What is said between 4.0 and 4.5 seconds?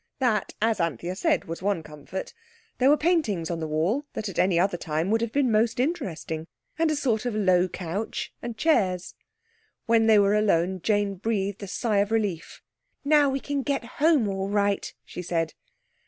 that at